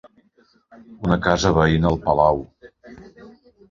[1.09, 2.45] Una casa veïna al palau.